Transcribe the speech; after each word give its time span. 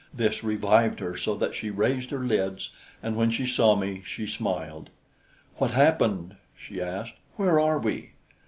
This 0.11 0.43
revived 0.43 0.99
her 0.99 1.15
so 1.15 1.35
that 1.35 1.53
she 1.53 1.69
raised 1.69 2.09
her 2.09 2.25
lids, 2.25 2.71
and 3.03 3.15
when 3.15 3.29
she 3.29 3.45
saw 3.45 3.75
me, 3.75 4.01
she 4.03 4.25
smiled. 4.25 4.89
"What 5.57 5.69
happened?" 5.77 6.37
she 6.57 6.81
asked. 6.81 7.17
"Where 7.35 7.59
are 7.59 7.77
we?" 7.77 8.13